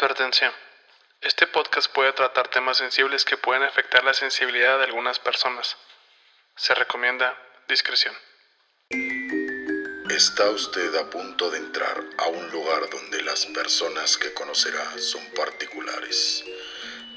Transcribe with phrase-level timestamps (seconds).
[0.00, 0.52] Advertencia.
[1.22, 5.76] Este podcast puede tratar temas sensibles que pueden afectar la sensibilidad de algunas personas.
[6.54, 7.36] Se recomienda
[7.66, 8.14] discreción.
[10.08, 15.24] Está usted a punto de entrar a un lugar donde las personas que conocerá son
[15.34, 16.44] particulares.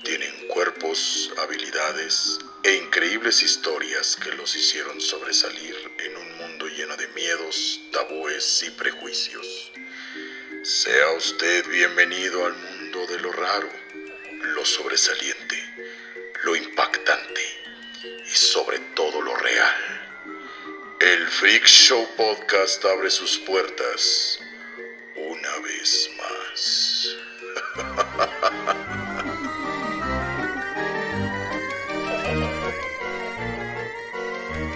[0.03, 7.07] Tienen cuerpos, habilidades e increíbles historias que los hicieron sobresalir en un mundo lleno de
[7.09, 9.71] miedos, tabúes y prejuicios.
[10.63, 13.67] Sea usted bienvenido al mundo de lo raro,
[14.53, 15.55] lo sobresaliente,
[16.43, 17.41] lo impactante
[18.23, 19.73] y sobre todo lo real.
[20.99, 24.39] El Freak Show Podcast abre sus puertas
[25.15, 27.15] una vez más.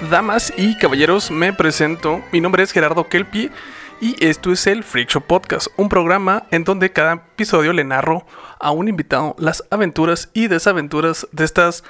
[0.10, 2.26] Damas y caballeros, me presento.
[2.32, 3.52] Mi nombre es Gerardo Kelpi
[4.02, 8.26] y esto es el Freak Show Podcast, un programa en donde cada episodio le narro
[8.60, 11.84] a un invitado las aventuras y desaventuras de estas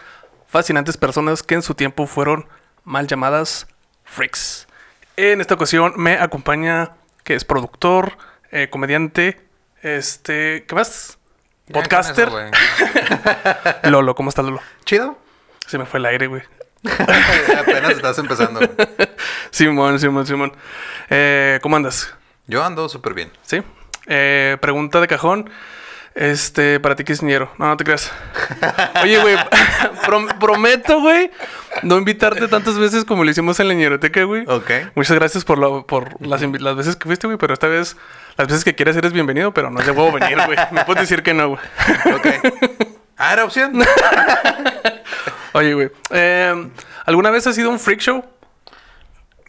[0.48, 2.48] fascinantes personas que en su tiempo fueron
[2.84, 3.68] mal llamadas
[4.04, 4.68] freaks.
[5.18, 8.18] En esta ocasión me acompaña que es productor,
[8.52, 9.42] eh, comediante,
[9.82, 11.18] este, ¿qué más?
[11.72, 12.28] Podcaster.
[12.30, 13.80] eso.
[13.90, 14.62] Lolo, ¿cómo estás, Lolo?
[14.84, 15.18] Chido.
[15.66, 16.44] Se me fue el aire, güey.
[17.60, 18.60] Apenas estás empezando.
[19.52, 20.54] Simón, Simón, Simón.
[21.10, 22.14] Eh, ¿Cómo andas?
[22.48, 23.32] Yo ando súper bien.
[23.44, 23.62] ¿Sí?
[24.08, 25.50] Eh, pregunta de cajón.
[26.14, 27.52] Este, para ti que es ñero.
[27.58, 28.10] No, no te creas.
[29.04, 29.36] Oye, güey,
[30.06, 31.30] prom- prometo, güey,
[31.84, 34.46] no invitarte tantas veces como lo hicimos en la ñeroteca, güey.
[34.48, 34.72] Ok.
[34.96, 37.98] Muchas gracias por, lo- por las, las veces que fuiste, güey, pero esta vez,
[38.38, 40.58] las veces que quieras eres bienvenido, pero no debo venir, güey.
[40.72, 41.60] Me puedes decir que no, güey.
[42.16, 42.28] Ok.
[43.18, 43.74] Ah, era opción.
[45.56, 46.70] Oye, güey, eh,
[47.06, 48.26] ¿alguna vez has ido a un freak show?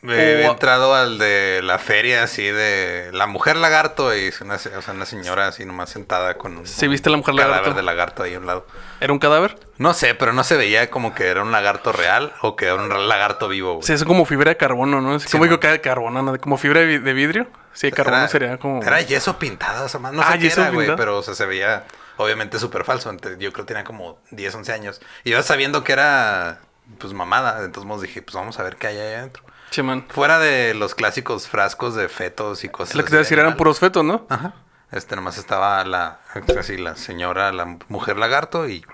[0.08, 4.54] He O- entrado al de la feria así de la mujer lagarto y es una,
[4.54, 7.56] o sea, una señora así nomás sentada con un ¿Sí viste la mujer un cadáver
[7.62, 7.76] lagarto?
[7.76, 8.66] de lagarto ahí a un lado.
[9.00, 9.58] ¿Era un cadáver?
[9.78, 12.76] No sé, pero no se veía como que era un lagarto real o que era
[12.76, 13.74] un lagarto vivo.
[13.74, 13.82] güey.
[13.86, 15.18] Sí, es como fibra de carbono, ¿no?
[15.18, 16.22] Sí, ¿Cómo digo que de carbono?
[16.22, 16.38] ¿no?
[16.38, 17.46] Como fibra de, vi- de vidrio.
[17.72, 18.82] Sí, de carbono Era- sería como...
[18.84, 21.34] Era yeso pintado, o sea, más no Ah, sé qué era, güey, pero o sea,
[21.34, 21.84] se veía
[22.16, 23.10] obviamente súper falso.
[23.10, 25.00] Entonces, yo creo que tenía como 10, 11 años.
[25.24, 26.60] Y yo sabiendo que era,
[26.98, 27.64] pues, mamada.
[27.64, 29.42] Entonces modos, dije, pues vamos a ver qué hay ahí adentro.
[29.70, 30.06] Sí, man.
[30.08, 33.26] Fuera de los clásicos frascos de fetos y cosas lo que te iba a así
[33.30, 34.26] decir, de eran puros fetos, ¿no?
[34.30, 34.54] Ajá.
[34.92, 36.20] Este, nomás estaba la,
[36.58, 38.86] así, la señora, la mujer lagarto y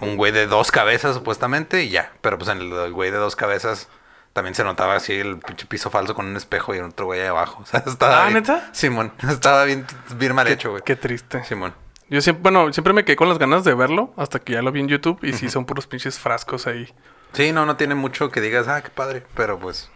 [0.00, 2.12] un güey de dos cabezas supuestamente y ya.
[2.22, 3.88] Pero pues en el, el güey de dos cabezas
[4.32, 7.26] también se notaba así el pinche piso falso con un espejo y otro güey ahí
[7.28, 7.60] abajo.
[7.62, 8.70] O sea, estaba Ah, bien- ¿neta?
[8.72, 10.82] Simón, estaba bien, bien mal hecho, güey.
[10.82, 11.44] Qué triste.
[11.44, 11.74] Simón.
[12.10, 14.72] Yo siempre, bueno, siempre me quedé con las ganas de verlo hasta que ya lo
[14.72, 16.92] vi en YouTube y sí son puros pinches frascos ahí.
[17.32, 19.90] Sí, no, no tiene mucho que digas, ah, qué padre, pero pues,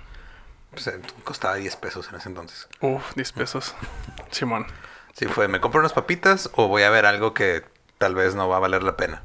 [0.71, 2.69] pues, eh, costaba 10 pesos en ese entonces.
[2.81, 3.75] Uf, 10 pesos.
[4.31, 4.67] Simón.
[5.13, 7.65] Sí, fue, ¿me compro unas papitas o voy a ver algo que
[7.99, 9.23] tal vez no va a valer la pena?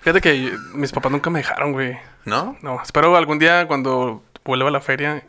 [0.00, 1.98] Fíjate que mis papás nunca me dejaron, güey.
[2.24, 2.56] ¿No?
[2.62, 5.24] No, espero algún día cuando vuelva a la feria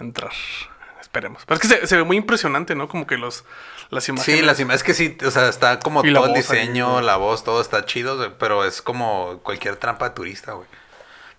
[0.00, 0.32] entrar.
[1.14, 1.44] Esperemos.
[1.46, 2.88] Pero es que se, se ve muy impresionante, ¿no?
[2.88, 3.44] Como que los
[3.90, 4.40] las imágenes.
[4.40, 7.00] Sí, las imágenes, es que sí, o sea, está como Y todo el ahí, diseño,
[7.02, 10.66] la voz, todo está chido, pero es como cualquier trampa de turista, güey.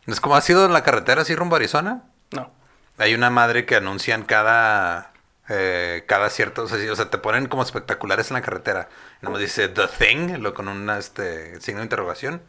[0.07, 2.03] Es como ha sido en la carretera así rumbo a Arizona.
[2.31, 2.53] No.
[2.97, 5.11] Hay una madre que anuncian cada
[5.49, 8.87] eh, cada cierto, o sea, sí, o sea, te ponen como espectaculares en la carretera.
[9.21, 12.41] Y nomás dice The Thing, lo con un este, signo de interrogación.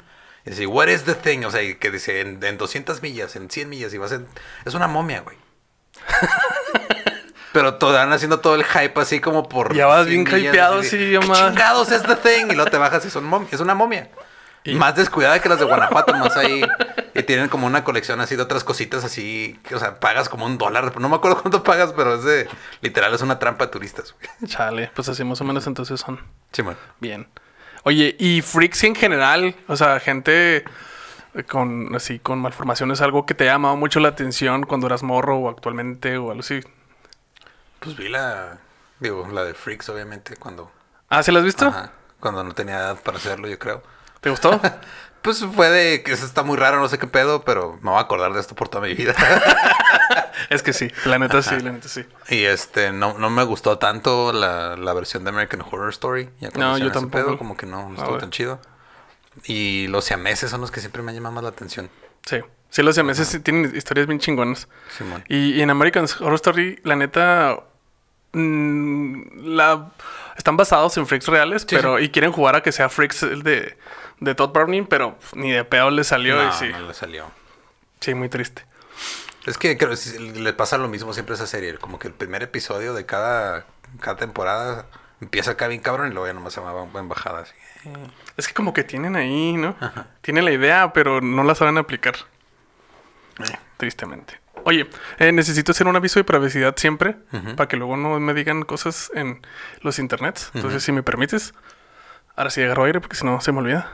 [0.44, 1.44] Y dice, What is the thing?
[1.44, 4.28] O sea, que dice en, en 200 millas, en 100 millas, y vas en...
[4.64, 5.36] Es una momia, güey.
[7.56, 9.74] Pero todo, van haciendo todo el hype así como por...
[9.74, 11.38] Ya vas 100 bien hypeado, así sí, de, yo "¿Qué más".
[11.48, 12.50] chingados es The Thing?
[12.50, 14.10] Y luego te bajas y son mom- es una momia.
[14.66, 16.60] Más descuidada que las de Guanajuato, más ahí.
[17.14, 19.58] Y tienen como una colección así de otras cositas así.
[19.66, 21.00] Que, o sea, pagas como un dólar.
[21.00, 22.48] No me acuerdo cuánto pagas, pero es de.
[22.82, 24.50] Literal, es una trampa de turistas, güey.
[24.50, 26.20] Chale, pues así más o menos entonces son.
[26.52, 26.76] Sí, man.
[27.00, 27.28] Bien.
[27.84, 30.64] Oye, y freaks en general, o sea, gente
[31.48, 35.36] con así con malformaciones, algo que te ha llamado mucho la atención cuando eras morro
[35.38, 36.58] o actualmente o algo así.
[37.86, 38.58] Pues vi la.
[39.00, 40.70] Digo, la de Freaks, obviamente, cuando.
[41.08, 41.66] Ah, ¿se la has visto?
[41.66, 43.82] Ajá, cuando no tenía edad para hacerlo, yo creo.
[44.20, 44.60] ¿Te gustó?
[45.22, 47.98] Pues fue de que eso está muy raro, no sé qué pedo, pero me voy
[47.98, 49.12] a acordar de esto por toda mi vida.
[50.50, 52.04] es que sí, la neta sí, la neta sí.
[52.28, 56.30] y este, no, no me gustó tanto la, la versión de American Horror Story.
[56.38, 57.24] Ya No, yo tampoco.
[57.24, 58.60] pedo, como que no, no A estuvo tan chido.
[59.46, 61.90] Y los siameses son los que siempre me llaman más la atención.
[62.24, 62.40] Sí.
[62.70, 64.68] Sí, los siameses tienen historias bien chingonas.
[64.96, 65.24] Simón.
[65.28, 67.64] Y, y en American Horror Story, la neta,
[68.32, 69.90] la,
[70.36, 73.78] están basados en freaks reales, pero y quieren jugar a que sea freaks el de,
[74.20, 77.26] de Todd Browning, pero ni de pedo le salió no, y sí, no le salió.
[78.00, 78.64] sí, muy triste.
[79.46, 81.78] Es que creo que le pasa lo mismo siempre a esa serie.
[81.78, 83.64] Como que el primer episodio de cada,
[84.00, 84.86] cada temporada
[85.20, 87.54] Empieza acá bien cabrón y luego ya nomás se va en bajada así.
[88.36, 89.74] Es que como que tienen ahí, ¿no?
[90.20, 92.16] Tienen la idea, pero no la saben aplicar.
[93.38, 93.58] Eh.
[93.78, 94.38] Tristemente.
[94.66, 94.90] Oye,
[95.20, 97.14] eh, necesito hacer un aviso de privacidad siempre
[97.56, 99.40] para que luego no me digan cosas en
[99.80, 100.50] los internets.
[100.54, 101.54] Entonces, si me permites,
[102.34, 103.92] ahora sí agarro aire porque si no se me olvida.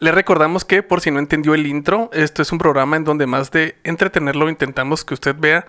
[0.00, 3.28] Le recordamos que, por si no entendió el intro, esto es un programa en donde
[3.28, 5.68] más de entretenerlo intentamos que usted vea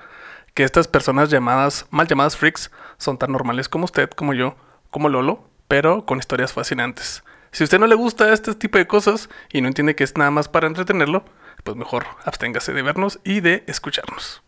[0.56, 4.56] que estas personas llamadas, mal llamadas freaks, son tan normales como usted, como yo,
[4.90, 7.24] como Lolo, pero con historias fascinantes.
[7.52, 10.18] Si a usted no le gusta este tipo de cosas y no entiende que es
[10.18, 11.24] nada más para entretenerlo,
[11.64, 14.42] pues mejor absténgase de vernos y de escucharnos.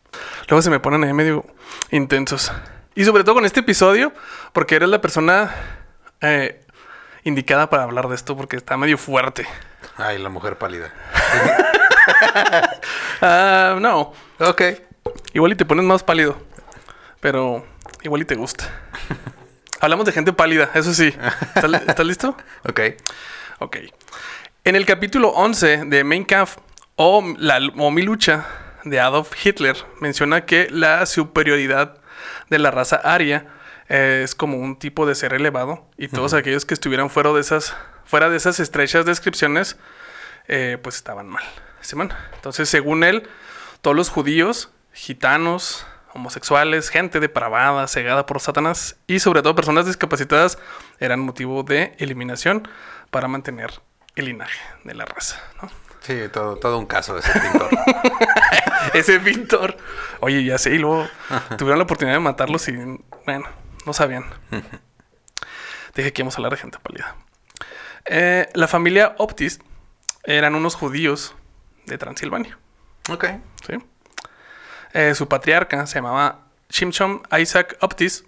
[0.50, 1.46] Luego se me ponen ahí medio
[1.92, 2.52] intensos.
[2.96, 4.12] Y sobre todo con este episodio,
[4.54, 5.54] porque eres la persona
[6.22, 6.62] eh,
[7.24, 9.46] indicada para hablar de esto, porque está medio fuerte.
[9.98, 10.92] Ay, la mujer pálida.
[13.22, 14.62] Ah, no, Ok.
[15.34, 16.38] igual y te pones más pálido,
[17.20, 17.66] pero
[18.02, 18.68] igual y te gusta.
[19.80, 21.16] Hablamos de gente pálida, eso sí.
[21.56, 22.36] ¿Estás, li- estás listo?
[22.68, 22.80] Ok.
[23.60, 23.78] Ok.
[24.64, 26.58] En el capítulo 11 de Mein Kampf
[27.04, 28.46] o, la, o Mi lucha
[28.84, 31.98] de Adolf Hitler menciona que la superioridad
[32.52, 33.48] de la raza aria
[33.90, 37.42] eh, es como un tipo de ser elevado y todos aquellos que estuvieran fuera de
[37.42, 37.76] esas,
[38.06, 39.78] fuera de esas estrechas descripciones
[40.48, 41.44] eh, pues estaban mal.
[41.80, 42.14] Simón.
[42.36, 43.28] Entonces, según él,
[43.82, 50.60] todos los judíos, gitanos, homosexuales, gente depravada, cegada por Satanás y sobre todo personas discapacitadas
[51.00, 52.68] eran motivo de eliminación
[53.10, 53.82] para mantener
[54.16, 55.42] el linaje de la raza.
[55.64, 55.70] ¿no?
[56.02, 57.70] Sí, todo, todo un caso de ese pintor.
[58.94, 59.78] Ese pintor.
[60.20, 61.08] Oye, ya sé, y luego
[61.58, 62.74] tuvieron la oportunidad de matarlos y,
[63.26, 63.48] bueno,
[63.86, 64.26] no sabían.
[65.96, 67.16] Dije que íbamos a hablar de gente pálida.
[68.06, 69.60] Eh, la familia Optis
[70.24, 71.36] eran unos judíos
[71.86, 72.58] de Transilvania.
[73.10, 73.26] ok.
[73.66, 73.74] ¿sí?
[74.94, 78.26] Eh, su patriarca se llamaba Shimshon Isaac Optis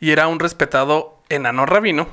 [0.00, 2.08] y era un respetado enano rabino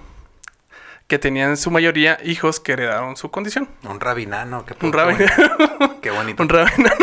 [1.07, 3.69] que tenía en su mayoría hijos que heredaron su condición.
[3.83, 4.65] Un rabinano.
[4.65, 5.19] Qué Un rabino.
[5.19, 5.97] bonito.
[6.01, 6.41] Qué bonito.
[6.43, 6.89] un rabino.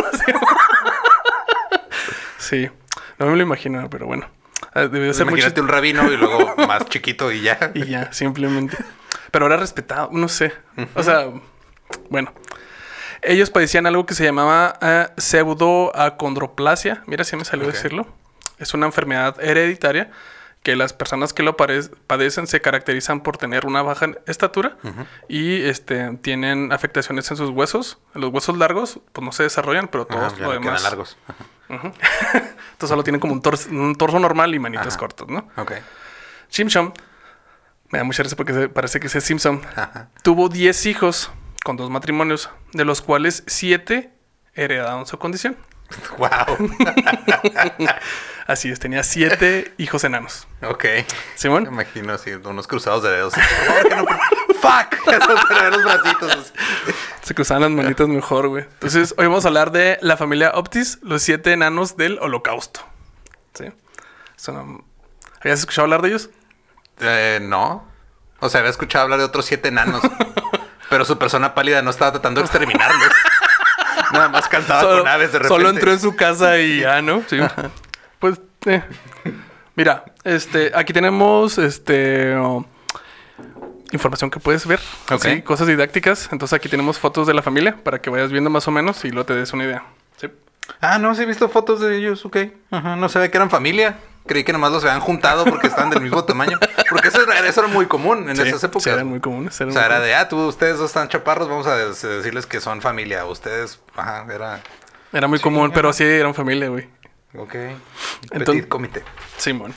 [2.39, 2.69] sí.
[3.19, 4.29] no me lo imagino, pero bueno.
[4.75, 7.71] Eh, Debió ser Imagínate un rabino y luego más chiquito y ya.
[7.75, 8.77] y ya, simplemente.
[9.31, 10.53] Pero era respetado, no sé.
[10.95, 11.29] O sea,
[12.11, 12.33] bueno.
[13.23, 17.03] Ellos padecían algo que se llamaba eh, pseudoacondroplasia.
[17.07, 17.75] Mira, si me salió Ok.
[17.75, 18.07] decirlo.
[18.59, 20.11] Es una enfermedad hereditaria
[20.63, 24.77] que las personas que lo padecen se caracterizan por tener una baja estatura
[25.29, 27.99] y este tienen afectaciones en sus huesos.
[28.15, 30.83] Los huesos largos, pues no se desarrollan, pero Ajá, todos lo no quedan demás.
[30.85, 31.17] largos.
[31.69, 34.99] Entonces solo tienen como un torso, un torso normal y manitas Ajá.
[34.99, 35.49] cortas, ¿no?
[35.57, 35.73] Ok.
[36.49, 36.93] Simpson,
[37.91, 40.11] me da mucha risa porque parece que es Simpson, Ajá.
[40.23, 41.31] tuvo 10 hijos
[41.65, 44.13] con dos matrimonios, de los cuales 7
[44.55, 45.57] heredaron su condición.
[46.19, 46.29] Wow.
[48.53, 50.47] Así es, tenía 7 hijos enanos.
[50.63, 50.85] Ok.
[50.85, 51.07] Me
[51.37, 51.67] ¿Simón?
[51.67, 53.35] imagino así, unos cruzados de dedos.
[53.37, 54.07] No-
[54.61, 55.07] ¡Fuck!
[55.85, 56.53] Bracitos.
[57.23, 58.65] Se cruzaban las manitas mejor, güey.
[58.65, 62.81] Entonces, hoy vamos a hablar de la familia Optis, los 7 enanos del holocausto.
[63.55, 63.65] ¿Sí?
[64.37, 64.85] Son-
[65.41, 66.29] ¿Habías escuchado hablar de ellos?
[67.01, 67.89] Eh, no.
[68.41, 70.03] O sea, había escuchado hablar de otros siete enanos.
[70.91, 73.09] pero su persona pálida no estaba tratando de exterminarlos.
[74.13, 75.49] Nada más cantaba con aves de repente.
[75.49, 77.23] solo entró en su casa y ya, ¿no?
[77.29, 77.39] Sí.
[78.23, 78.83] Pues, eh.
[79.75, 82.65] Mira, este, aquí tenemos, este, oh,
[83.91, 84.79] información que puedes ver.
[85.11, 85.23] Ok.
[85.25, 86.29] Sí, cosas didácticas.
[86.31, 89.11] Entonces aquí tenemos fotos de la familia para que vayas viendo más o menos y
[89.11, 89.83] luego te des una idea.
[90.19, 90.29] Sí.
[90.81, 92.37] Ah, no, sí he visto fotos de ellos, ok.
[92.71, 93.99] Ajá, no sabía que eran familia.
[94.25, 96.61] Creí que nomás los habían juntado porque estaban del mismo tamaño.
[96.89, 98.85] Porque eso era, eso era muy común en Sí, esas épocas.
[98.85, 99.61] sí, eran muy comunes.
[99.61, 102.47] eran O sea, muy era de, ah, tú, ustedes dos están chaparros, vamos a decirles
[102.47, 103.25] que son familia.
[103.27, 104.61] Ustedes, ajá, era,
[105.13, 106.87] Era muy común, pero sí eran familia, güey.
[107.37, 107.55] Ok.
[107.55, 109.03] Entonces- Petit comité.
[109.37, 109.75] Simón.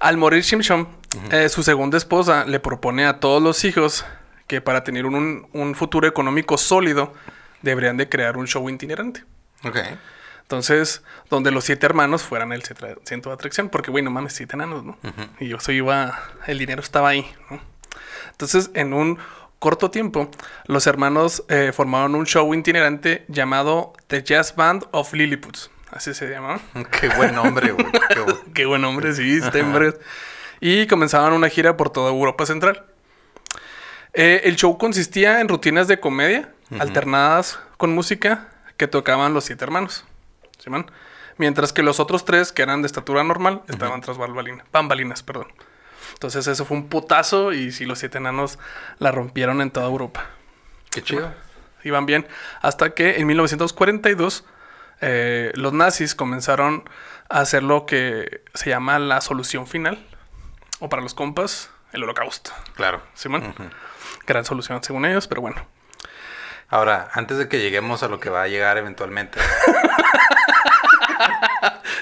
[0.00, 0.88] Al morir Shimshon,
[1.30, 4.04] eh, su segunda esposa le propone a todos los hijos
[4.46, 7.12] que para tener un, un futuro económico sólido
[7.62, 9.24] deberían de crear un show itinerante.
[9.64, 9.76] Ok.
[10.42, 14.56] Entonces, donde los siete hermanos fueran el centro de atracción, porque, güey, no mames, siete
[14.56, 14.96] enanos, ¿no?
[15.40, 17.60] Y yo soy iba, el dinero estaba ahí, ¿no?
[18.30, 19.18] Entonces, en un
[19.58, 20.30] corto tiempo,
[20.66, 25.56] los hermanos eh, formaron un show itinerante llamado The Jazz Band of Lilliput.
[25.92, 26.60] Así se llamaba.
[27.00, 27.86] Qué buen nombre, güey.
[28.08, 29.94] Qué bu- Qué buen hombre, sí, está en.
[30.60, 32.84] Y comenzaban una gira por toda Europa Central.
[34.14, 39.64] Eh, el show consistía en rutinas de comedia alternadas con música que tocaban los siete
[39.64, 40.04] hermanos.
[40.58, 40.90] ¿Simón?
[41.36, 45.22] Mientras que los otros tres, que eran de estatura normal, estaban tras bambalinas, bambalinas.
[45.22, 45.46] Perdón.
[46.14, 48.58] Entonces eso fue un putazo y sí, los siete enanos
[48.98, 50.26] la rompieron en toda Europa.
[50.90, 51.32] Qué chido.
[51.84, 52.26] Iban bien.
[52.60, 54.44] Hasta que en 1942
[55.00, 56.88] eh, los nazis comenzaron
[57.28, 60.04] a hacer lo que se llama la solución final.
[60.80, 62.52] o para los compas, el holocausto.
[62.74, 63.02] Claro.
[63.14, 63.54] Simón.
[64.26, 65.66] Gran solución según ellos, pero bueno.
[66.68, 69.38] Ahora, antes de que lleguemos a lo que va a llegar eventualmente.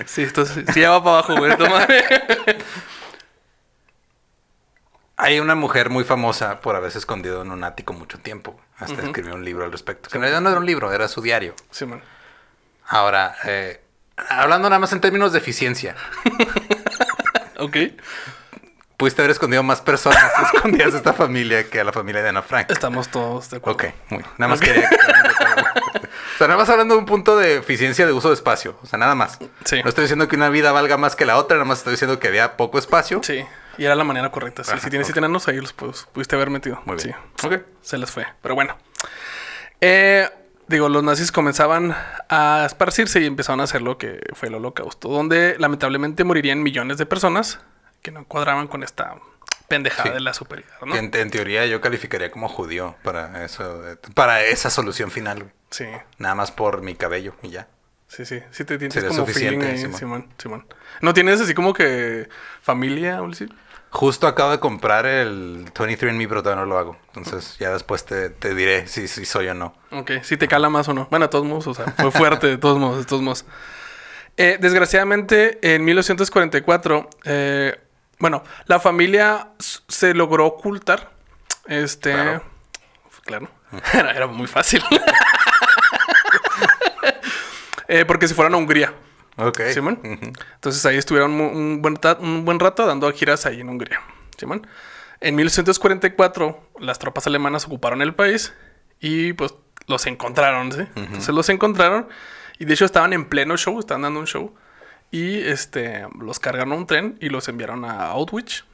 [0.05, 1.57] Sí, esto sí, sí ya va para abajo, güey.
[1.71, 2.05] madre.
[5.17, 8.61] Hay una mujer muy famosa por haberse escondido en un ático mucho tiempo.
[8.77, 10.11] Hasta escribió un libro al respecto.
[10.11, 11.55] Que en realidad no era un libro, era su diario.
[11.71, 12.03] Simón.
[12.89, 13.81] Ahora, eh,
[14.29, 15.95] hablando nada más en términos de eficiencia.
[17.59, 17.77] Ok.
[18.99, 20.19] Pudiste haber escondido más personas
[20.55, 22.71] escondidas a esta familia que a la familia de Ana Frank.
[22.71, 23.77] Estamos todos de acuerdo.
[23.89, 24.23] Ok, muy.
[24.39, 24.89] Nada más quería.
[24.89, 28.79] que- o sea, nada más hablando de un punto de eficiencia de uso de espacio.
[28.83, 29.39] O sea, nada más.
[29.65, 29.83] Sí.
[29.83, 32.19] No estoy diciendo que una vida valga más que la otra, nada más estoy diciendo
[32.21, 33.21] que había poco espacio.
[33.23, 33.43] Sí.
[33.79, 34.63] Y era la manera correcta.
[34.65, 35.09] Sí, Ajá, si tienes ok.
[35.15, 36.81] siete enanos, ahí los pudiste haber metido.
[36.85, 37.17] Muy bien.
[37.41, 37.47] Sí.
[37.47, 37.55] Ok.
[37.83, 38.27] Se les fue.
[38.43, 38.77] Pero bueno.
[39.81, 40.29] Eh,
[40.69, 41.95] digo, los nazis comenzaban
[42.29, 46.99] a esparcirse y empezaron a hacer lo que fue el holocausto, donde lamentablemente morirían millones
[46.99, 47.61] de personas
[48.03, 49.17] que no cuadraban con esta
[49.69, 50.15] pendejada Sí.
[50.15, 50.95] de la superioridad, ¿no?
[50.95, 53.83] En, en teoría yo calificaría como judío para eso,
[54.15, 55.41] para esa solución final.
[55.41, 55.53] güey.
[55.71, 55.87] Sí,
[56.19, 57.67] Nada más por mi cabello y ya.
[58.07, 58.41] sí, sí.
[58.53, 59.99] Sí te tienes Sería como suficiente, feeling ahí, Simón.
[59.99, 60.29] Simón.
[60.39, 60.67] Simón.
[61.01, 62.29] ¿No tienes así como que
[62.63, 63.49] familia, Ulsi?
[63.91, 66.97] Justo acabo de comprar el 23andMe, pero todavía no lo hago.
[67.09, 69.75] Entonces ya después te, te diré si, si soy o no.
[69.91, 71.07] Ok, si te cala más o no.
[71.11, 73.47] Bueno, de todos modos, o sea, fue fuerte, de todos modos, de todos modos.
[74.37, 77.81] Eh, desgraciadamente, en 1944, eh,
[78.19, 81.13] bueno, la familia se logró ocultar.
[81.67, 82.13] Este.
[82.13, 82.43] Claro.
[83.25, 83.49] Claro.
[83.93, 84.83] Era, era muy fácil.
[87.89, 88.93] Eh, porque se fueron a Hungría.
[89.37, 89.61] Ok.
[89.73, 90.01] Simón.
[90.03, 94.01] Entonces ahí estuvieron un buen, un buen rato dando giras ahí en Hungría.
[94.37, 94.67] Simón.
[95.21, 98.53] En 1944 las tropas alemanas ocuparon el país
[99.01, 99.55] y pues
[99.87, 100.87] los encontraron, ¿sí?
[100.95, 102.09] Entonces los encontraron
[102.59, 104.55] y de hecho estaban en pleno show, estaban dando un show
[105.11, 108.65] y este los cargaron a un tren y los enviaron a Outwich.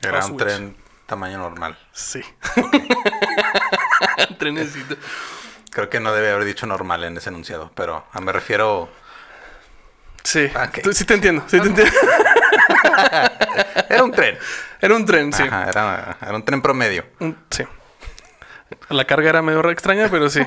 [0.00, 0.76] Era un tren
[1.06, 1.78] tamaño normal.
[1.92, 2.22] Sí.
[4.38, 4.96] Trenecito.
[5.70, 8.90] Creo que no debe haber dicho normal en ese enunciado, pero ah, me refiero...
[10.24, 10.50] Sí.
[10.82, 11.92] Tú- Sí te entiendo, sí te entiendo.
[13.88, 14.38] Era un tren.
[14.80, 15.42] Era un tren, sí.
[15.42, 17.04] Ajá, era, era un tren promedio.
[17.50, 17.64] Sí.
[18.88, 20.40] La carga era medio extraña, pero sí.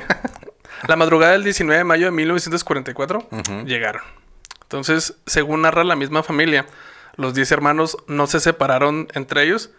[0.87, 3.27] La madrugada del 19 de mayo de 1944
[3.65, 4.01] llegaron.
[4.63, 6.65] Entonces, según narra la misma familia,
[7.15, 9.69] los 10 hermanos no se separaron entre ellos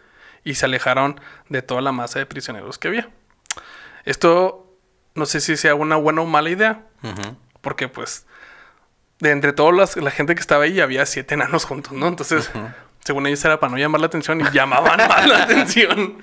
[0.44, 3.08] y se alejaron de toda la masa de prisioneros que había.
[4.04, 4.72] Esto
[5.14, 6.82] no sé si sea una buena o mala idea,
[7.60, 8.26] porque pues
[9.20, 12.06] de entre toda las- la gente que estaba ahí había siete enanos juntos, ¿no?
[12.08, 12.50] Entonces,
[13.04, 16.18] según ellos era para no llamar la atención y llamaban más la atención.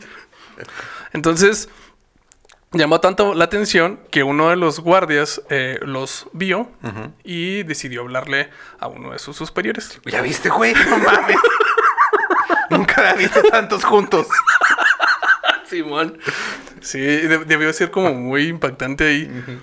[1.13, 1.69] Entonces,
[2.71, 6.71] llamó tanto la atención que uno de los guardias eh, los vio
[7.23, 9.99] y decidió hablarle a uno de sus superiores.
[10.05, 10.73] ¿Ya viste, güey?
[10.89, 11.37] No mames.
[12.69, 14.27] Nunca había visto tantos juntos.
[15.67, 16.19] Simón.
[16.81, 19.59] Sí, de- debió ser como muy impactante ahí.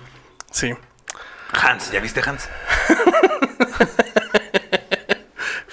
[0.51, 0.73] Sí.
[1.53, 2.47] Hans, ¿ya viste Hans?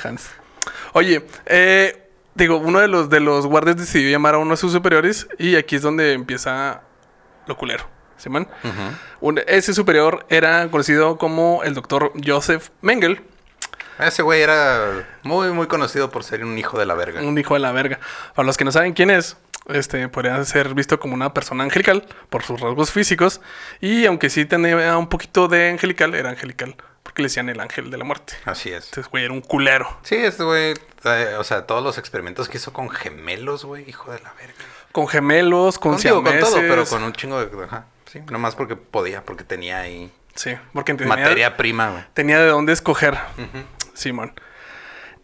[0.02, 0.30] Hans.
[0.92, 4.72] Oye, eh, digo, uno de los, de los guardias decidió llamar a uno de sus
[4.72, 6.82] superiores y aquí es donde empieza
[7.46, 7.84] lo culero.
[9.20, 13.22] Un- ese superior era conocido como el doctor Joseph Mengel,
[14.00, 17.20] Ese güey era muy, muy conocido por ser un hijo de la verga.
[17.22, 18.00] un hijo de la verga.
[18.34, 19.36] Para los que no saben quién es,
[19.68, 23.40] este podría ser visto como una persona angelical por sus rasgos físicos
[23.80, 26.74] y aunque sí tenía un poquito de angelical, era angelical
[27.22, 28.34] le decían el ángel de la muerte.
[28.44, 28.86] Así es.
[28.86, 29.98] Entonces, güey, era un culero.
[30.02, 34.10] Sí, este güey, eh, o sea, todos los experimentos que hizo con gemelos, güey, hijo
[34.12, 34.54] de la verga.
[34.92, 37.64] Con gemelos, con Con, digo, con todo, pero con un chingo de...
[37.64, 42.04] Ajá, sí, nomás porque podía, porque tenía ahí Sí, porque tenía, materia prima, güey.
[42.14, 43.18] tenía de dónde escoger.
[43.92, 44.32] Simón.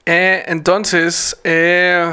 [0.06, 2.12] Eh, entonces, eh,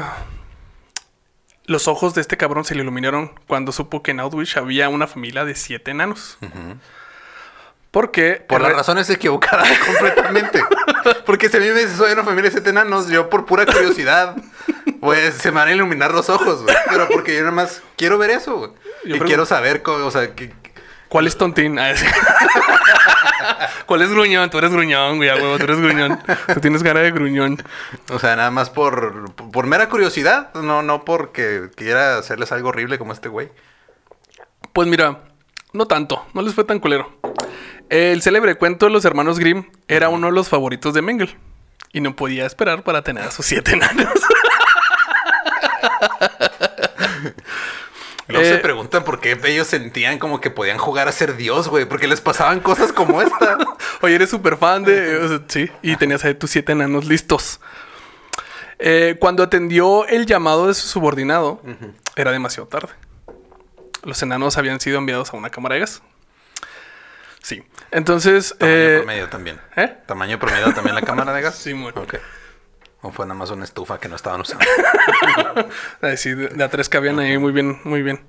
[1.66, 5.08] los ojos de este cabrón se le iluminaron cuando supo que en Outwich había una
[5.08, 6.38] familia de siete enanos.
[7.92, 8.44] Porque...
[8.48, 10.60] Por las razones equivocadas completamente.
[11.24, 13.64] Porque si a mí me dices, soy una familia de siete enanos, yo por pura
[13.66, 14.34] curiosidad,
[15.00, 16.74] pues se me van a iluminar los ojos, güey.
[16.88, 18.70] Pero porque yo nada más quiero ver eso, güey.
[19.04, 20.52] Y quiero saber, cómo, o sea, que,
[21.12, 21.78] ¿Cuál es tontín?
[21.78, 21.92] Ah.
[23.86, 24.48] ¿Cuál es gruñón?
[24.48, 26.18] Tú eres gruñón, güey, a huevo, tú eres gruñón.
[26.54, 27.58] Tú tienes cara de gruñón.
[28.08, 32.96] o sea, nada más por, por mera curiosidad, no, no porque quiera hacerles algo horrible
[32.96, 33.50] como este güey.
[34.72, 35.18] Pues mira,
[35.74, 37.12] no tanto, no les fue tan culero.
[37.88, 41.36] El célebre cuento de los hermanos Grimm era uno de los favoritos de Mengel.
[41.92, 44.08] Y no podía esperar para tener a sus siete enanos.
[48.28, 51.84] Eh, se preguntan por qué ellos sentían como que podían jugar a ser Dios, güey.
[51.84, 53.58] Porque les pasaban cosas como esta.
[54.00, 55.16] Oye, eres súper fan de...
[55.18, 57.60] o sea, sí, y tenías ahí tus siete enanos listos.
[58.78, 61.60] Eh, cuando atendió el llamado de su subordinado,
[62.16, 62.92] era demasiado tarde.
[64.02, 66.02] Los enanos habían sido enviados a una cámara de gas.
[67.42, 67.62] Sí.
[67.90, 68.54] Entonces.
[68.58, 69.60] Tamaño eh, promedio también.
[69.76, 69.96] ¿eh?
[70.06, 71.56] Tamaño promedio también la cámara de gas.
[71.56, 72.00] Sí, bueno.
[72.00, 72.14] Ok.
[73.02, 74.64] O fue nada más una estufa que no estaban usando.
[76.00, 78.24] Ay, sí, de, de a tres que habían ahí, muy bien, muy bien.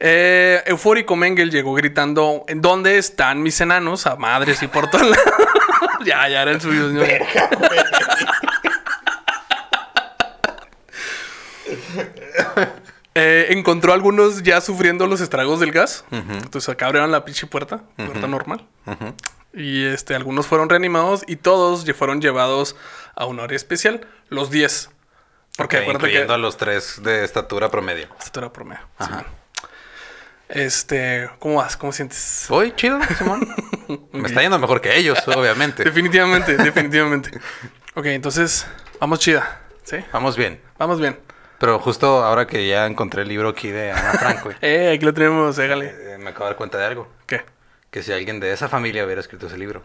[0.00, 4.06] Eh, eufórico Mengel llegó gritando: ¿En dónde están mis enanos?
[4.06, 5.24] A madres y por todos lados.
[6.04, 6.92] ya, ya eran suyos.
[6.92, 7.02] ¿no?
[13.14, 16.04] Eh, encontró a algunos ya sufriendo los estragos del gas.
[16.10, 18.66] Entonces acá abrieron la pinche puerta, puerta normal.
[19.54, 22.76] Y este, algunos fueron reanimados y todos fueron llevados
[23.14, 24.06] a un área especial.
[24.28, 24.90] Los 10.
[25.58, 26.10] Porque Ok, acuérdate que...
[26.12, 28.08] incluyendo a los tres de estatura promedio.
[28.18, 28.86] Estatura promedio.
[28.98, 29.20] Ajá.
[29.20, 29.26] sí.
[30.48, 31.78] Este, ¿cómo vas?
[31.78, 32.44] ¿Cómo sientes?
[32.50, 33.48] Voy, chido, Simón.
[34.12, 35.82] Me está yendo mejor que ellos, obviamente.
[35.82, 37.30] Definitivamente, definitivamente.
[37.94, 38.66] Ok, entonces,
[39.00, 39.62] vamos chida.
[39.84, 39.96] ¿Sí?
[40.12, 40.60] Vamos bien.
[40.78, 41.18] Vamos bien.
[41.62, 45.04] Pero justo ahora que ya encontré el libro aquí de Ana Frank, güey, Eh, aquí
[45.04, 45.94] lo tenemos, hágale.
[46.14, 47.06] eh, me acabo de dar cuenta de algo.
[47.24, 47.44] ¿Qué?
[47.92, 49.80] Que si alguien de esa familia hubiera escrito ese libro,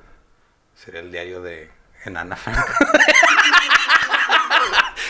[0.73, 1.69] sería el diario de
[2.03, 2.57] Enana Frank.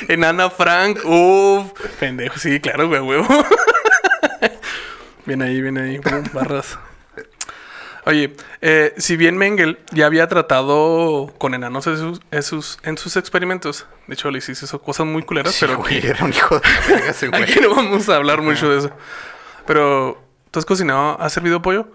[0.10, 1.00] Enana Frank.
[1.06, 1.72] Uf,
[2.02, 2.38] pendejo.
[2.38, 3.26] Sí, claro, güey, huevo.
[5.26, 6.02] bien ahí, bien ahí.
[6.34, 6.78] Barras.
[8.08, 12.98] Oye, eh, si bien Mengel ya había tratado con enanos en sus, en sus, en
[12.98, 16.24] sus experimentos, de hecho le hiciste eso, cosas muy culeras, Sí, pero güey, que- era
[16.24, 17.44] un hijo de la verga ese güey.
[17.44, 18.92] aquí no vamos a hablar mucho de eso.
[19.66, 21.20] Pero, ¿tú has cocinado?
[21.22, 21.90] ¿Has servido pollo?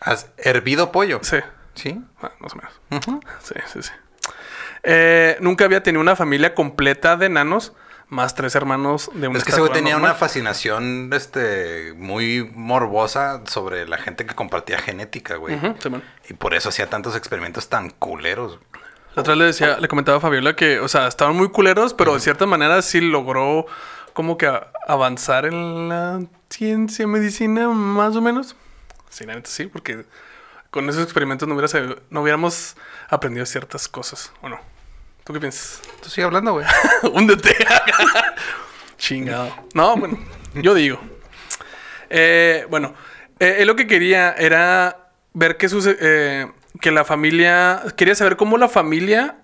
[0.00, 1.20] ¿Has hervido pollo?
[1.22, 1.36] Sí,
[1.74, 2.00] Sí.
[2.20, 2.72] ah, más o menos.
[3.42, 3.90] Sí, sí, sí.
[4.82, 7.72] Eh, nunca había tenido una familia completa de enanos,
[8.10, 10.10] más tres hermanos de una Es que ese güey tenía normal.
[10.10, 15.54] una fascinación este, muy morbosa sobre la gente que compartía genética, güey.
[15.54, 16.02] Ujú, Simón.
[16.28, 18.58] Y por eso hacía tantos experimentos tan culeros.
[19.14, 21.94] La otra vez le decía, le comentaba a Fabiola que, o sea, estaban muy culeros,
[21.94, 23.66] pero de cierta manera sí logró
[24.12, 24.50] como que
[24.86, 28.54] avanzar en la ciencia, medicina, más o menos.
[29.08, 30.04] Sí, la neta sí, porque
[30.70, 32.76] con esos experimentos no, hubiera no hubiéramos
[33.08, 34.60] aprendido ciertas cosas, ¿o no?
[35.30, 35.80] ¿Tú qué piensas?
[36.02, 36.66] Tú sigue hablando, güey.
[37.12, 37.54] Húndete.
[38.98, 39.54] Chingado.
[39.74, 40.18] No, bueno,
[40.54, 41.00] yo digo.
[42.08, 42.96] Eh, bueno,
[43.38, 48.36] eh, él lo que quería era ver que sus, eh, que la familia, quería saber
[48.36, 49.36] cómo la familia,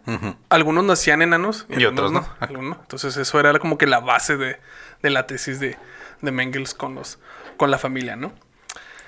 [0.49, 2.29] algunos nacían enanos Y otros no.
[2.41, 2.83] algunos no.
[2.83, 4.59] Entonces eso era como que la base de,
[5.03, 5.79] de la tesis de,
[6.21, 7.21] de Mengels con los,
[7.59, 8.33] con la familia, ¿no?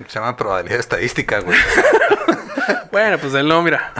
[0.06, 1.58] Se llama probabilidad estadística, güey.
[2.92, 3.92] Bueno, pues él no, mira.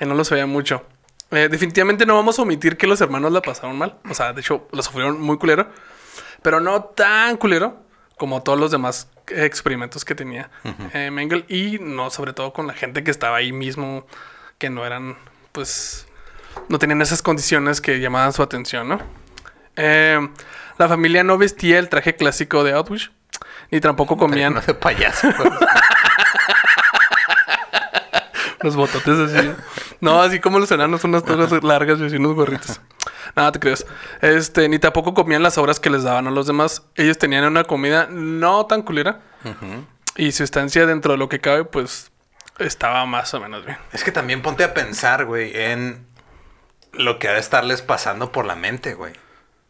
[0.00, 0.84] Él no lo sabía mucho.
[1.32, 3.96] Eh, definitivamente no vamos a omitir que los hermanos la pasaron mal.
[4.08, 5.68] O sea, de hecho, lo sufrieron muy culero.
[6.42, 7.82] Pero no tan culero
[8.16, 10.50] como todos los demás experimentos que tenía
[10.92, 11.44] eh, Mengel.
[11.48, 14.06] Y no, sobre todo con la gente que estaba ahí mismo,
[14.58, 15.16] que no eran,
[15.52, 16.06] pues,
[16.68, 19.00] no tenían esas condiciones que llamaban su atención, ¿no?
[19.76, 20.18] Eh,
[20.78, 23.10] la familia no vestía el traje clásico de Outwish.
[23.70, 25.28] Ni tampoco comían No de payaso.
[25.32, 25.50] güey.
[28.62, 29.52] Los bototes así.
[30.00, 32.80] No, así como los enanos, unas togas largas y así unos gorritos.
[33.34, 33.86] Nada, te creas.
[34.20, 36.82] Este, ni tampoco comían las obras que les daban a los demás.
[36.96, 39.20] Ellos tenían una comida no tan culera.
[40.16, 42.12] Y su estancia dentro de lo que cabe, pues,
[42.58, 43.78] estaba más o menos bien.
[43.92, 46.06] Es que también ponte a pensar, güey, en
[46.92, 49.14] lo que ha de estarles pasando por la mente, güey.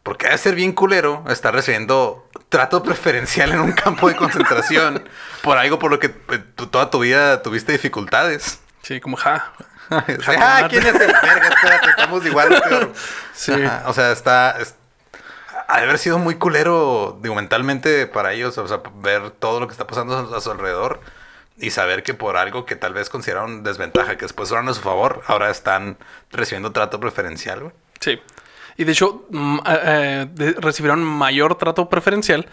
[0.03, 5.07] Porque ha de ser bien culero estar recibiendo trato preferencial en un campo de concentración
[5.41, 8.59] por algo por lo que eh, tú toda tu vida tuviste dificultades.
[8.83, 9.51] Sí, como ja.
[9.89, 11.47] ah, ¿quién es el verga?
[11.49, 12.61] Espérate, estamos igual.
[12.69, 12.93] peor.
[13.33, 13.51] Sí.
[13.53, 14.57] Ajá, o sea, está...
[14.59, 14.75] es-
[15.67, 19.67] ha de haber sido muy culero, digo, mentalmente para ellos, o sea, ver todo lo
[19.67, 20.99] que está pasando a su alrededor
[21.57, 24.81] y saber que por algo que tal vez consideraron desventaja, que después fueron a su
[24.81, 25.97] favor, ahora están
[26.31, 27.71] recibiendo trato preferencial, güey.
[28.01, 28.19] Sí.
[28.75, 32.47] Y de hecho, mm, eh, eh, de- recibieron mayor trato preferencial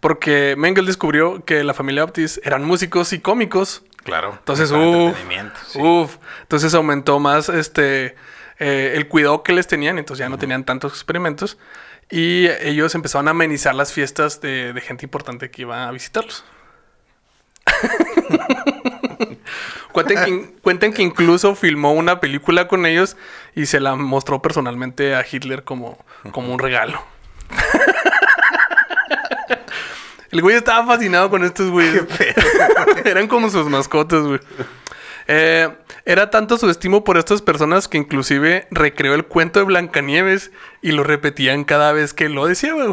[0.00, 4.36] porque Mengel descubrió que la familia Baptist eran músicos y cómicos Claro.
[4.38, 5.16] Entonces, uff,
[5.66, 5.80] sí.
[6.42, 8.14] Entonces aumentó más este
[8.58, 11.58] eh, el cuidado que les tenían, entonces ya no tenían tantos experimentos.
[12.10, 16.44] Y ellos empezaron a amenizar las fiestas de, de gente importante que iba a visitarlos.
[19.92, 23.16] cuenten, que, cuenten que incluso filmó una película con ellos
[23.54, 27.02] y se la mostró personalmente a Hitler como, como un regalo.
[30.34, 32.02] El güey estaba fascinado con estos güeyes.
[33.04, 34.40] Eran como sus mascotas, güey.
[35.28, 35.70] Eh,
[36.04, 40.50] era tanto su estimo por estas personas que inclusive recreó el cuento de Blancanieves
[40.82, 42.92] y lo repetían cada vez que lo decía, güey.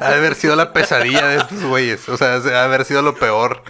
[0.00, 2.10] Ha de haber sido la pesadilla de estos güeyes.
[2.10, 3.62] O sea, ha de haber sido lo peor.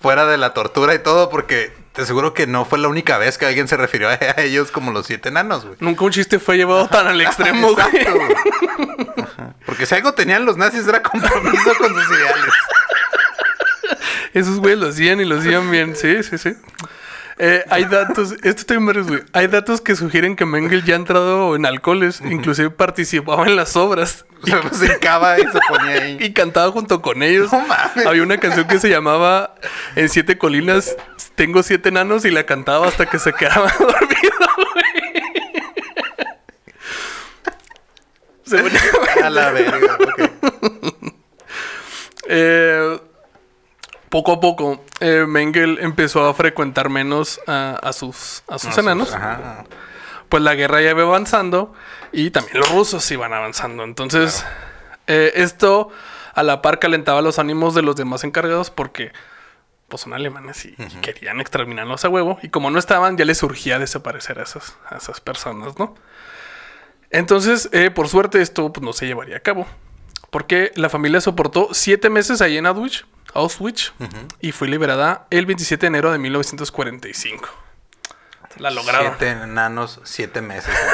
[0.00, 3.36] Fuera de la tortura y todo, porque te aseguro que no fue la única vez
[3.36, 5.76] que alguien se refirió a, a ellos como los siete enanos, güey.
[5.80, 9.21] Nunca un chiste fue llevado tan al extremo, güey.
[9.42, 9.54] Ajá.
[9.66, 12.54] Porque si algo tenían los nazis era compromiso con sus ideales.
[14.34, 15.94] Esos güeyes lo hacían y lo hacían bien.
[15.96, 16.54] Sí, sí, sí.
[17.38, 19.22] Eh, hay datos, esto está bien güey.
[19.32, 23.74] Hay datos que sugieren que Mengel ya ha entrado en alcoholes, inclusive participaba en las
[23.74, 24.26] obras
[24.72, 26.16] se hincaba y se ponía ahí.
[26.20, 27.50] y cantaba junto con ellos.
[27.52, 28.06] No mames.
[28.06, 29.54] Había una canción que se llamaba
[29.96, 30.94] En siete colinas
[31.34, 35.22] tengo siete enanos y la cantaba hasta que se quedaba dormido, güey.
[38.41, 38.41] Se ponía-
[39.22, 40.30] A la verga, ok.
[42.34, 43.00] Eh,
[44.08, 49.12] poco a poco, eh, Mengel empezó a frecuentar menos a, a sus, a sus enanos.
[49.12, 49.64] Ajá.
[50.28, 51.74] Pues la guerra ya iba avanzando
[52.12, 53.84] y también los rusos iban avanzando.
[53.84, 54.46] Entonces,
[55.08, 55.90] eh, esto
[56.34, 59.12] a la par calentaba los ánimos de los demás encargados porque
[59.88, 62.38] pues son alemanes y, y querían exterminarlos a huevo.
[62.42, 65.94] Y como no estaban, ya les surgía desaparecer a esas, a esas personas, ¿no?
[67.12, 69.66] Entonces, eh, por suerte, esto pues, no se llevaría a cabo.
[70.30, 73.92] Porque la familia soportó siete meses ahí en Auschwitz, Auschwitz
[74.40, 77.48] y fue liberada el 27 de enero de 1945.
[78.56, 79.14] La lograron.
[79.18, 80.74] Siete enanos, siete meses.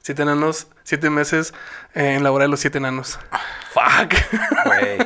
[0.00, 1.52] Siete enanos, siete meses
[1.92, 3.18] eh, en la hora de los siete enanos.
[3.72, 4.14] Fuck.
[4.64, 4.98] Güey.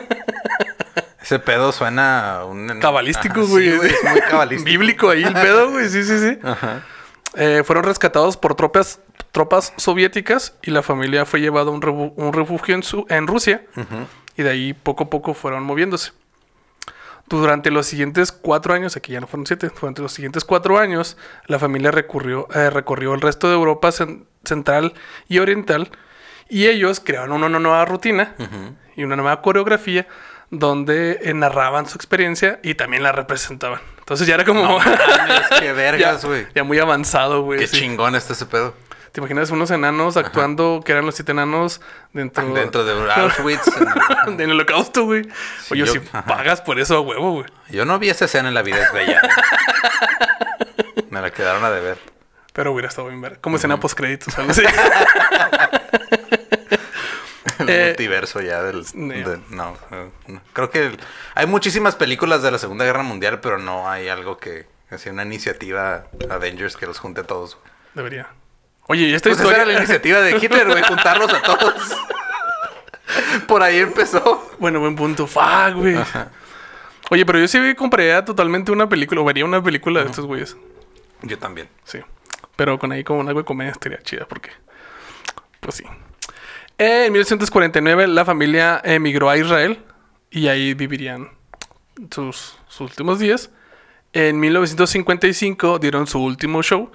[1.23, 2.79] Ese pedo suena un...
[2.81, 3.79] Cabalístico, güey.
[3.81, 4.71] sí, es muy cabalístico.
[4.71, 5.89] Bíblico ahí el pedo, güey.
[5.89, 6.39] Sí, sí, sí.
[6.43, 6.83] Ajá.
[7.37, 9.01] Eh, fueron rescatados por tropas,
[9.33, 13.27] tropas soviéticas y la familia fue llevada a un, refu- un refugio en, su- en
[13.27, 13.65] Rusia.
[14.37, 16.13] Y de ahí poco a poco fueron moviéndose.
[17.29, 21.17] Durante los siguientes cuatro años, aquí ya no fueron siete, durante los siguientes cuatro años,
[21.47, 24.95] la familia recurrió, eh, recorrió el resto de Europa cen- central
[25.29, 25.91] y oriental
[26.49, 28.35] y ellos crearon una, una nueva rutina
[28.97, 30.09] y una nueva coreografía
[30.51, 33.79] donde eh, narraban su experiencia y también la representaban.
[34.11, 34.65] Entonces ya era como...
[34.81, 36.45] Mames, qué vergas, güey.
[36.53, 37.61] ya muy avanzado, güey.
[37.61, 37.77] Qué sí.
[37.79, 38.75] chingón está ese pedo.
[39.13, 41.81] ¿Te imaginas unos enanos actuando que eran los siete enanos
[42.13, 43.63] dentro, Dentro de Auschwitz.
[44.27, 45.23] en- del holocausto, güey?
[45.63, 46.25] Sí, Oye, yo- si ajá.
[46.25, 47.47] pagas por eso a huevo, güey.
[47.69, 49.23] Yo no vi esa escena en La Vida es Bella.
[51.11, 51.97] Me la quedaron a deber.
[52.53, 53.39] Pero hubiera estado bien ver.
[53.41, 54.63] Como escena post créditos, algo así.
[57.71, 58.85] El Eh, multiverso ya del...
[58.95, 59.15] no.
[59.15, 60.41] de- no, eh, no.
[60.53, 61.01] Creo que el-
[61.35, 64.67] hay muchísimas películas de la Segunda Guerra Mundial, pero no hay algo que...
[64.91, 67.59] Así una iniciativa Avengers que los junte a todos.
[67.95, 68.27] Debería.
[68.89, 69.63] Oye, y esta Pues esa historia.
[69.65, 71.75] era la iniciativa de Hitler, güey, juntarlos a todos.
[73.47, 74.51] Por ahí empezó.
[74.59, 75.27] bueno, buen punto.
[75.27, 75.97] Fuck, güey.
[77.11, 80.57] Oye, pero yo sí compraría totalmente una película, o vería una película de estos güeyes.
[81.23, 81.69] Yo también.
[81.85, 82.01] Sí.
[82.57, 84.51] Pero con ahí como algo de comedia estaría chida porque...
[85.61, 85.85] Pues sí.
[86.83, 89.85] En 1949 la familia emigró a Israel
[90.31, 91.29] y ahí vivirían
[92.11, 93.51] sus, sus últimos días.
[94.15, 96.91] En 1955 dieron su último show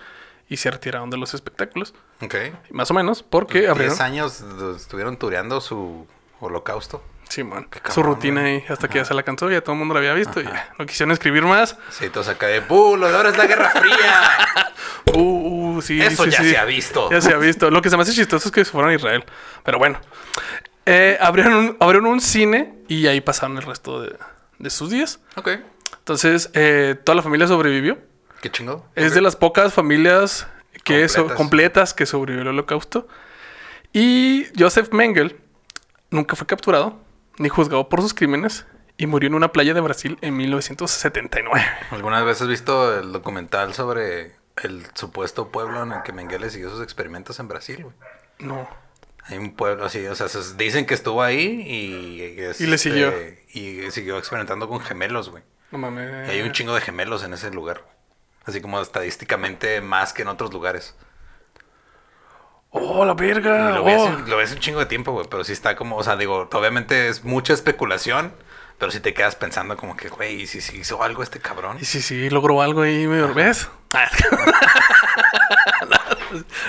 [0.50, 1.94] y se retiraron de los espectáculos.
[2.20, 2.34] Ok.
[2.72, 4.02] Más o menos, porque abrieron...
[4.02, 4.44] Años
[4.76, 6.08] estuvieron tureando su
[6.40, 7.04] holocausto.
[7.30, 7.68] Sí, man.
[7.70, 10.00] Qué Su rutina ahí hasta que ya se la cansó, ya todo el mundo la
[10.00, 11.78] había visto y ya no quisieron escribir más.
[11.90, 12.96] Sí, todos acá de ¡Buh!
[12.98, 14.24] Lo de ahora es la Guerra Fría.
[15.14, 16.50] Uh, uh, sí, Eso sí, ya sí.
[16.50, 17.10] se ha visto.
[17.10, 17.70] Ya se ha visto.
[17.72, 19.24] Lo que se me hace chistoso es que se fueron a Israel.
[19.64, 20.00] Pero bueno.
[20.86, 24.18] Eh, abrieron, un, abrieron un cine y ahí pasaron el resto de,
[24.60, 25.20] de sus días.
[25.36, 25.50] ok.
[26.00, 27.98] Entonces, eh, toda la familia sobrevivió.
[28.42, 28.86] Qué chingo.
[28.96, 30.48] Es de las pocas familias
[30.84, 31.38] que so- Completas.
[31.38, 33.08] completas que sobrevivió el holocausto.
[33.94, 35.40] Y Joseph Mengel
[36.10, 37.00] nunca fue capturado
[37.38, 38.66] ni juzgado por sus crímenes
[38.98, 41.66] y murió en una playa de Brasil en 1979.
[41.92, 46.70] ¿Alguna vez has visto el documental sobre el supuesto pueblo en el que Mengele siguió
[46.70, 47.96] sus experimentos en Brasil, güey?
[48.40, 48.68] No.
[49.28, 52.42] Hay un pueblo así, o sea, se- dicen que estuvo ahí y...
[52.42, 53.12] es, Y le siguió.
[53.54, 55.44] Y siguió experimentando con gemelos, güey.
[55.72, 56.28] No mames.
[56.30, 57.84] Y hay un chingo de gemelos en ese lugar.
[58.46, 60.96] Así como estadísticamente más que en otros lugares.
[62.78, 63.72] Oh, la verga.
[63.72, 64.10] Lo ves, Oh.
[64.28, 65.26] lo ves un chingo de tiempo, güey.
[65.30, 68.34] Pero sí está como, o sea, digo, obviamente es mucha especulación.
[68.78, 71.78] Pero si te quedas pensando como que, güey, ¿y si, si hizo algo este cabrón?
[71.80, 73.70] Y sí, sí, logró algo ahí, ¿me ves?
[73.94, 74.10] Ah.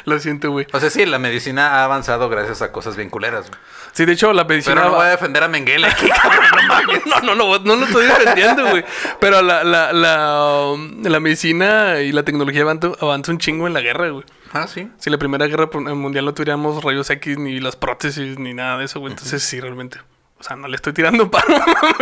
[0.04, 0.66] Lo siento, güey.
[0.72, 3.48] O sea, sí, la medicina ha avanzado gracias a cosas bien culeras.
[3.48, 3.60] güey.
[3.92, 4.76] Sí, de hecho, la medicina...
[4.76, 7.02] Pero no va- voy a defender a Mengele aquí, cabrón.
[7.06, 8.84] No no, no, no, no lo estoy defendiendo, güey.
[9.18, 13.80] Pero la, la, la, um, la medicina y la tecnología avanza un chingo en la
[13.80, 14.24] guerra, güey.
[14.52, 14.90] Ah, sí.
[14.98, 18.84] Si la primera guerra mundial no tuviéramos rayos X, ni las prótesis, ni nada de
[18.84, 19.12] eso, güey.
[19.12, 19.98] Entonces, sí, realmente.
[20.38, 21.92] O sea, no le estoy tirando paro a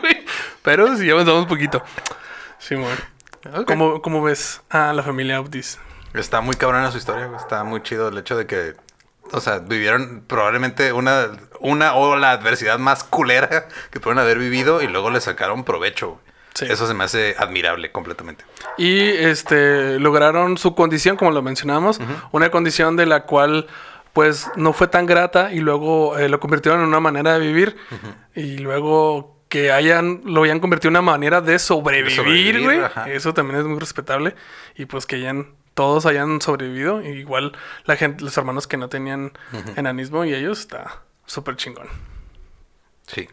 [0.00, 0.24] güey.
[0.62, 1.82] Pero sí avanzamos un poquito.
[2.58, 2.96] Sí, güey.
[3.66, 5.78] ¿Cómo, ¿Cómo ves a la familia Audis?
[6.14, 7.40] Está muy cabrona su historia, güey.
[7.40, 8.74] Está muy chido el hecho de que,
[9.32, 14.82] o sea, vivieron probablemente una, una o la adversidad más culera que pudieron haber vivido
[14.82, 16.31] y luego le sacaron provecho, güey.
[16.54, 16.66] Sí.
[16.68, 18.44] Eso se me hace admirable completamente.
[18.76, 23.66] Y este lograron su condición, como lo mencionamos, una condición de la cual
[24.12, 27.76] pues no fue tan grata y luego eh, lo convirtieron en una manera de vivir
[28.34, 32.80] y luego que hayan lo hayan convertido en una manera de sobrevivir, güey.
[33.06, 34.34] Eso también es muy respetable
[34.76, 37.52] y pues que hayan todos hayan sobrevivido, igual
[37.84, 39.32] la gente los hermanos que no tenían
[39.76, 41.88] enanismo y ellos está súper chingón.
[43.06, 43.28] Sí.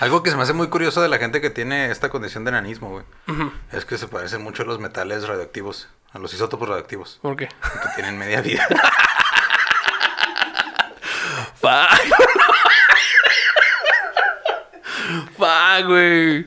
[0.00, 2.50] Algo que se me hace muy curioso de la gente que tiene esta condición de
[2.50, 3.04] enanismo, güey.
[3.72, 7.48] Es que se parecen mucho a los metales radioactivos, a los isótopos radioactivos, ¿Por qué?
[7.48, 8.66] que tienen media vida.
[11.60, 11.70] Fuck.
[15.36, 16.46] Fuck, güey.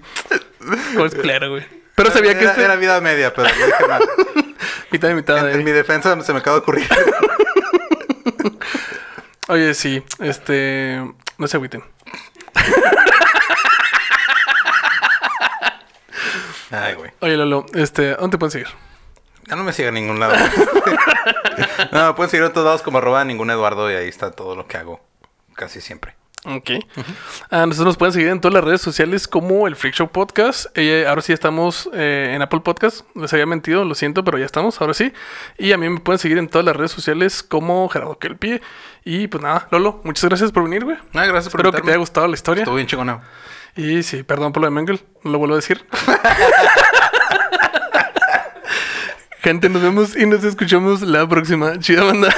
[0.96, 1.66] Pues claro, güey.
[1.96, 2.64] Pero sabía que este...
[2.64, 4.04] era vida media, pero lo dije mal.
[4.92, 5.50] Mitad y mitad.
[5.50, 6.88] En, en mi defensa se me acaba de ocurrir.
[9.48, 10.04] Oye, sí.
[10.20, 11.02] Este...
[11.38, 11.84] No se agüiten.
[16.72, 17.12] Ay, güey.
[17.22, 17.66] Oye, Lolo.
[17.74, 18.16] Este...
[18.16, 18.68] ¿Dónde te pueden seguir?
[19.48, 20.36] Ya no me siga a ningún lado.
[21.92, 24.68] no, pueden seguir a todos lados como arroba ningún Eduardo y ahí está todo lo
[24.68, 25.00] que hago.
[25.56, 26.16] Casi siempre.
[26.46, 26.70] Ok.
[27.50, 30.68] A nosotros nos pueden seguir en todas las redes sociales como el Freak Show Podcast.
[30.78, 33.02] Eh, ahora sí estamos eh, en Apple Podcast.
[33.16, 35.12] Les había mentido, lo siento, pero ya estamos, ahora sí.
[35.58, 38.62] Y a mí me pueden seguir en todas las redes sociales como Gerardo Kelpie.
[39.04, 40.98] Y pues nada, Lolo, muchas gracias por venir, güey.
[41.14, 41.92] Ah, gracias por Espero que te invitarme.
[41.92, 42.62] haya gustado la historia.
[42.62, 43.22] Estuvo bien chingona.
[43.76, 45.86] Y sí, perdón por lo de Mengel, no lo vuelvo a decir.
[49.42, 51.80] Gente, nos vemos y nos escuchamos la próxima.
[51.80, 52.36] Chida banda.